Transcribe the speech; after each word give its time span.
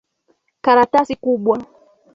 Karatasi 0.63 1.13
kubwa. 1.23 1.55